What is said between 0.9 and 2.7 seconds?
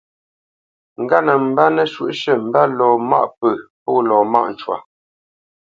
Ŋgât nə mbə́ nəshǔʼshʉ̂ mbə́